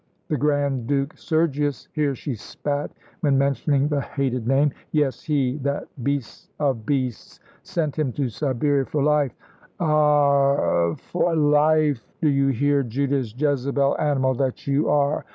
The 0.29 0.35
Grand 0.35 0.87
Duke 0.87 1.15
Sergius" 1.15 1.87
here 1.93 2.15
she 2.15 2.33
spat 2.33 2.89
when 3.19 3.37
mentioning 3.37 3.87
the 3.87 4.01
hated 4.01 4.47
name 4.47 4.71
"yes, 4.91 5.21
he, 5.21 5.57
that 5.57 5.87
beast 6.03 6.49
of 6.59 6.87
beasts, 6.87 7.39
sent 7.61 7.99
him 7.99 8.11
to 8.13 8.27
Siberia 8.27 8.85
for 8.87 9.03
life; 9.03 9.35
ar 9.79 10.57
r 10.59 10.59
r 10.89 10.95
for 10.95 11.35
life! 11.35 12.03
do 12.19 12.29
you 12.29 12.47
hear, 12.47 12.81
Judas, 12.81 13.35
Jezebel, 13.37 13.95
animal 13.99 14.33
that 14.37 14.65
you 14.65 14.89
are! 14.89 15.23